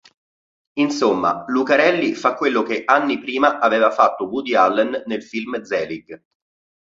[0.79, 6.19] Insomma, Lucarelli fa quello che anni prima aveva fatto Woody Allen nel film Zelig.